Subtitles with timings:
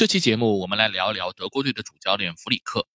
[0.00, 2.88] 这期节目我们来聊一聊德国队的主教练弗里克。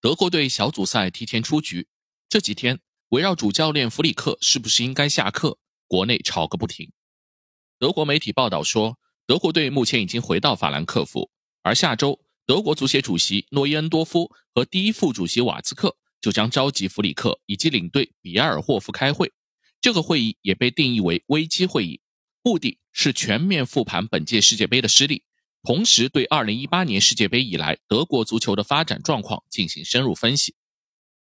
[0.00, 1.86] 德国队小组赛提前出局，
[2.30, 6.90] 这几天围绕主教练弗里克是不是应该下课，国内吵个不停。
[7.78, 11.30] 德国媒体报道说，德国队目前已经回到法兰克福，
[11.60, 19.30] 而下周德国足协主席诺伊恩多夫和第一副主席瓦兹克就将召集弗里克以及领队比埃尔霍夫开会。
[19.82, 22.00] 这个会议也被定义为危机会议，
[22.42, 25.22] 目的是全面复盘本届世界杯的失利。
[25.62, 30.54] 同时，对2018年世界杯以来德国足球的发展状况进行深入分析。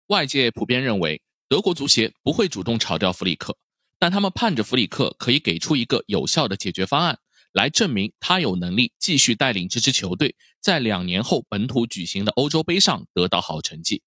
[0.09, 3.57] 外界普遍认为，德国足协不会主动炒掉弗里克，
[3.99, 7.19] 但他们盼着弗里克可以给出一个有效的解决方案，
[7.53, 14.03] 来证明他有能力继续带领这支球队在两年后本土举行的欧洲杯上得到好成绩。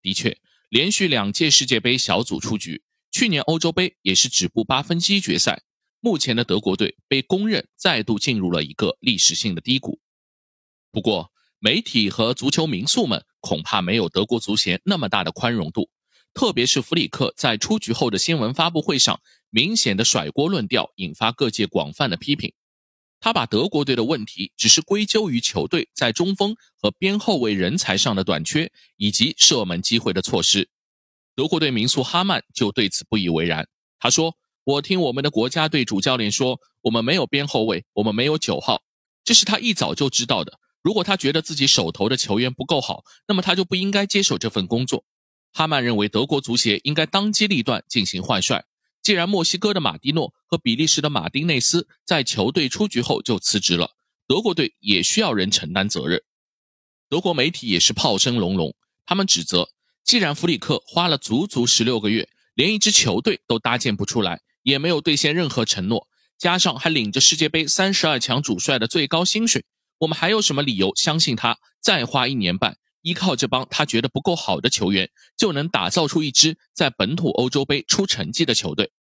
[0.00, 0.38] 的确，
[0.70, 5.62] 连续两届世界杯小组出局，去年欧洲杯也是止步八分之一决赛。
[6.00, 10.00] 目前的德国队被公认再度进入了一个历史性的低谷。
[10.92, 15.90] 不过，媒体和足球名宿们恐怕没有德国足协那么大的宽容度，
[16.32, 22.52] 特别是弗里克在出局后的新闻发布会上明显的甩锅论调，引发各界广泛的批评。
[23.18, 30.68] 他把德国队的问题只是归咎于球队在中锋和边后卫人才上的短缺，以及射门机会的错失。
[31.34, 33.68] 德国队名宿哈曼就对此不以为然，
[33.98, 34.36] 他说。
[34.68, 38.82] 我听我们的国家队主教练说，我们没有边后卫，我们没有九号，
[39.24, 40.58] 这是他一早就知道的。
[40.82, 45.06] 如果他觉得自己手头的球员不够好，那么他就不应该接手这份工作。
[45.54, 48.66] 哈曼认为，德国足协应该当机立断进行换帅。
[49.00, 53.92] 既然墨西哥的马蒂诺和比利时的马丁内斯在球队出局后就辞职了，
[54.26, 56.22] 德国队也需要人承担责任。
[57.08, 59.70] 德国媒体也是炮声隆隆，他们指责，
[60.04, 64.42] 既然弗里克花了足足十六个月，连一支球队都搭建不出来。
[64.62, 69.64] 也没有兑现任何承诺，加上还领着世界杯三十二强主帅的最高薪水，
[69.98, 78.92] 我们还有什么理由相信他再花一年半，依靠这帮他觉得不够好的球员，就能打造出一支在本土欧洲杯出成绩的球队？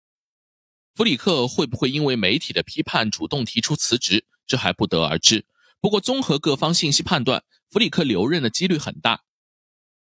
[0.96, 5.46] 弗里克会不会因为媒体的批判主动提出辞职，这还不得而知。
[5.80, 9.22] 不过，综合各方信息判断，弗里克留任的几率很大。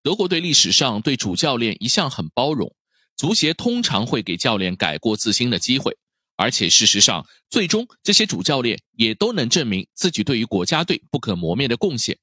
[0.02, 2.74] 德国队历史上对主教练一向很包容。
[3.18, 5.98] 足协通常会给教练改过自新的机会，
[6.36, 12.18] 而且事实上，最终这些主教练也都能证明自己对于国家队不可磨灭的贡献。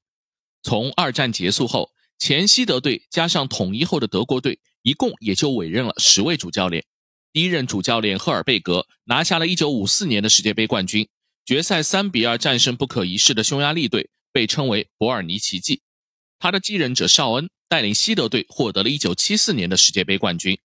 [0.63, 6.85] 从二战结束后，前西德队加上统一后的德国队，一共也就委任了十位主教练。
[7.33, 11.09] 第一任主教练赫尔贝格拿下了一九五四年的世界杯冠军，
[11.45, 15.81] 决赛三比二战胜不可一世的匈牙利队，被称为伯尔尼奇迹。
[16.39, 20.57] 他的继任者绍恩带领西德队获得了一九七四年的世界杯冠军。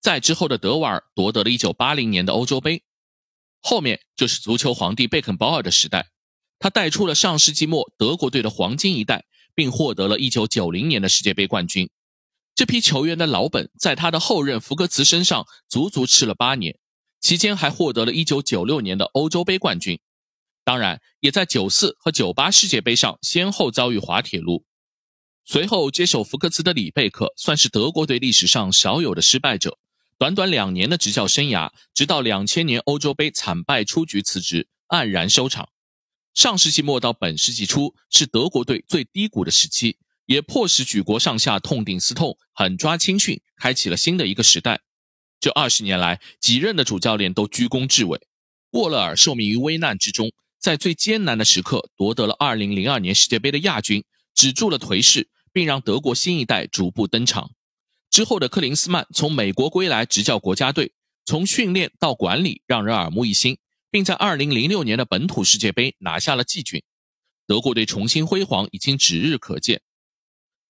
[0.00, 2.82] 在之后的德瓦尔夺得了1980年的欧洲杯，
[3.60, 6.10] 后面就是足球皇帝贝肯鲍尔的时代，
[6.58, 11.90] 他带出了上世纪末德国队的黄金一代，并获得了一990年的世界杯冠军。
[12.54, 16.78] 这批球员的老本在他的后任福格茨身上足足吃了八年，
[17.20, 20.00] 期间还获得了一996年的欧洲杯冠军，
[20.64, 24.64] 当然也在94和98世界杯上先后遭遇滑铁卢。
[25.44, 29.78] 随后接手福克茨的里贝克算是德国队历史上少有的失败者。
[30.20, 35.70] 短短两年的执教生涯，直到两千年欧洲杯惨败出局辞职，黯然收场。
[36.34, 44.80] 上世纪末到本世纪初是德国队最低谷的时期，也迫使举国上下痛定思痛，狠抓青训，开启了新的一个时代。
[45.40, 48.20] 这二十年来，几任的主教练都居功至伟。
[48.72, 54.04] 沃勒尔受命于危难之中，在最艰难的时刻夺得了二零零二年世界杯的亚军，
[54.34, 57.52] 止住了颓势，并让德国新一代逐步登场。
[58.20, 60.92] 之后的克林斯曼从美国归来执教国家队，
[61.24, 63.56] 从训练到管理让人耳目一新，
[63.90, 66.82] 并在2006年的本土世界杯拿下了季军。
[67.46, 69.80] 德国队重新辉煌已经指日可见。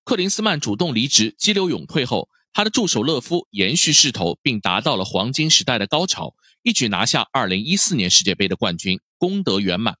[0.05, 6.33] 克林斯曼主动离职，激流勇退后，他的助手勒夫延续势头，并达到了黄金时代的高潮，
[6.63, 9.97] 一举拿下2014年世界杯的冠军，功德圆满。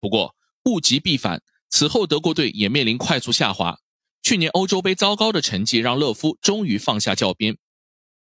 [0.00, 3.80] 不过物极必反，此后德国队也面临快速下滑。
[4.22, 7.56] 去年欧洲杯糟糕的成绩让勒夫终于放下教鞭，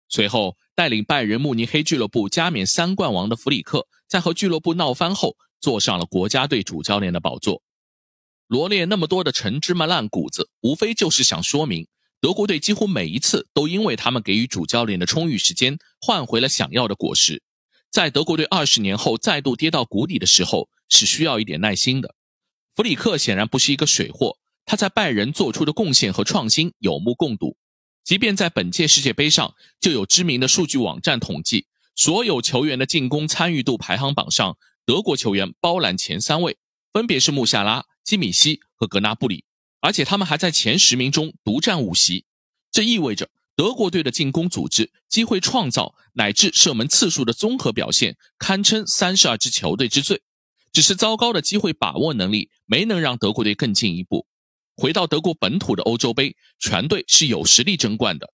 [0.08, 7.62] 随后带领拜仁慕尼黑俱乐部加冕三冠王的弗里克，在和俱乐部闹翻后，坐上了国家队主教练的宝座。
[8.46, 11.86] 罗列那么多的陈芝麻烂谷子，无非就是想说明，
[12.20, 17.42] 德国队几乎每一次都因为他们给予主教练的充裕时间，换回了想要的果实。
[17.90, 22.14] 在德国队二十年后再度跌到谷底的时候，是需要一点耐心的。
[22.74, 24.38] 弗里克显然不是一个水货。
[24.68, 27.56] 他在拜仁做出的贡献和创新有目共睹，
[28.04, 31.66] 即便在本届世界杯上，就有知名的数据网站统计，
[31.96, 36.58] 所有球员的进攻参与度排行榜上，德国球员包揽前三位，
[36.92, 39.46] 分别是穆夏拉、基米希和格纳布里，
[39.80, 42.26] 而且他们还在前十名中独占五席。
[42.70, 50.20] 这意味着德国队的进攻组织、机会创造乃至射门次数的综合表现，堪称三十二支球队之最。
[50.70, 54.26] 只是糟糕的机会把握能力没能让德国队更进一步。
[54.80, 58.32] 回到德国本土的欧洲杯，全队是有实力争冠的。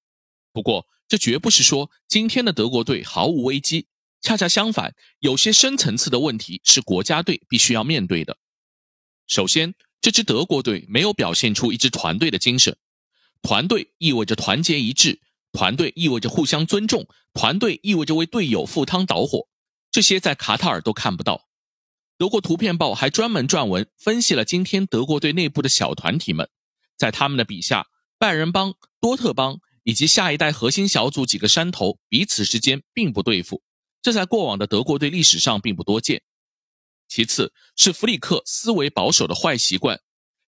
[0.53, 3.87] 不过，这绝不是说今天的德国队毫无危机，
[4.21, 8.37] 恰恰相反，有些深层次的问题是国家队必须要面对的。
[9.27, 12.77] 首先，这支德国队没有表现出一支团队的精神。
[13.41, 19.49] 团队意味着团结一致，团队意味着互相尊重，团队意味着为队友赴汤蹈火。
[19.91, 21.47] 这些在卡塔尔都看不到。
[22.17, 26.49] 德国图片报还专门撰文分析了今天德国队内部的小团体们，
[26.97, 27.89] 在他们的笔下，
[28.19, 33.63] 拜仁帮、多特帮以及下一代核心小组几个山头彼此之间并不对付，
[34.01, 36.23] 这在过往的德国队历史上并不多见。
[37.09, 40.01] 其次是弗里克思维保守的坏习惯，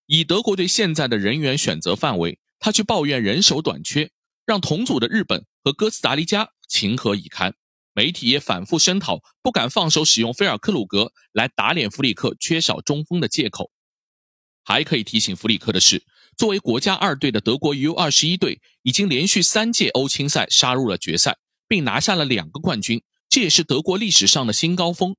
[0.07, 4.13] 以德国队现在的人员选择范围，他去抱怨人手短缺，
[4.45, 7.57] 让同组的日本和哥斯达黎加情何以堪。
[7.97, 13.71] 媒体也反复声讨，不敢放手使用菲尔克鲁格来打脸弗里克缺少中锋的借口。
[14.63, 16.05] 还可以提醒弗里克的是，
[16.37, 25.17] 作为国家二队的德国 U 二十一队，已经连续三届欧青赛杀入了决赛，并拿下了两个冠军，这也是德国历史上的新高峰。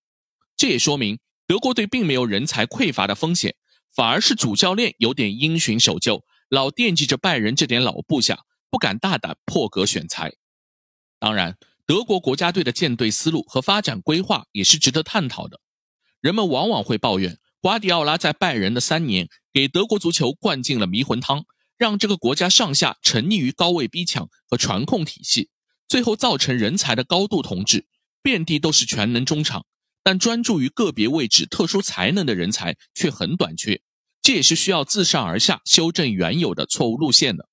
[0.55, 3.55] 这也说明德国队并没有人才匮乏的风险，
[3.95, 10.33] 反而是主教练有点因循守旧，老惦记着拜仁这点老部下，不敢大胆破格选材。
[11.19, 11.57] 当然。
[11.87, 15.61] 德国国家队的建队思路和发展规划也是值得探讨的。
[16.19, 21.45] 人们往往会抱怨，瓜迪奥拉在拜仁的三年给德国足球灌进了迷魂汤，
[21.77, 25.49] 让这个国家上下沉溺于高位逼抢和传控体系，
[25.87, 27.87] 最后造成人才的高度同质，
[28.21, 29.65] 遍地都是全能中场，
[30.03, 33.81] 但专注于个别位置特殊才能的人才却很短缺。
[34.21, 37.47] 这也是需要自上而下修正原有的错误路线的。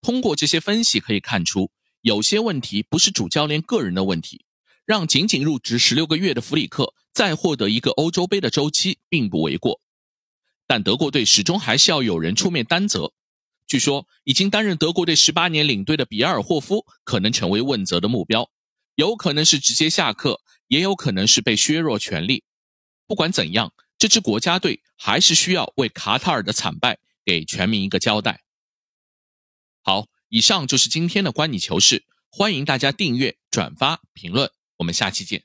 [0.00, 1.70] 通过这些分析可以看出。
[2.04, 4.44] 有些问题不是主教练个人的问题，
[4.84, 9.80] 让仅仅入职十六个月的弗里克再获得一个欧洲杯的周期并不为过。
[10.66, 13.14] 但德国队始终还是要有人出面担责。
[13.66, 18.50] 据说已经担任德国队十八年领队的比尔霍夫可能成为问责的目标，
[18.96, 22.44] 有可能是直接下课，也有可能是被削弱权力。
[23.06, 28.42] 不管怎样，这支国家队还是需要为卡塔尔的惨败给全民一个交代。
[29.80, 30.06] 好。
[30.34, 35.44] 以上就是今天的观你球事，欢迎大家订阅、转发、评论，我们下期见。